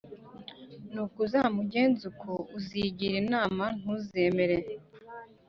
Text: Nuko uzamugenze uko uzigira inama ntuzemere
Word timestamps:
Nuko 0.91 1.17
uzamugenze 1.25 2.01
uko 2.11 2.31
uzigira 2.57 3.15
inama 3.23 3.65
ntuzemere 3.79 4.57